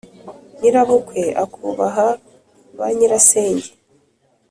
nyirabukwe, 0.59 1.23
akubaha 1.43 2.07
ba 2.77 2.87
nyirasenge 2.95 3.69